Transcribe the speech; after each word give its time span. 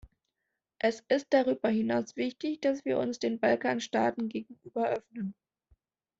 Es 0.79 1.03
ist 1.09 1.27
darüber 1.29 1.69
hinaus 1.69 2.15
wichtig, 2.15 2.59
dass 2.61 2.85
wir 2.85 2.97
uns 2.97 3.19
den 3.19 3.39
Balkanstaaten 3.39 4.29
gegenüber 4.29 4.89
öffnen. 4.89 5.35